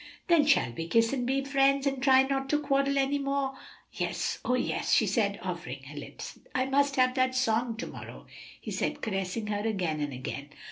[0.25, 3.53] "Then shall we kiss and be friends, and try not to quarrel any more?"
[3.91, 6.39] "Yes; oh yes!" she said, offering her lips.
[6.55, 8.25] "I must have that song to morrow,"
[8.59, 10.49] he said, caressing her again and again.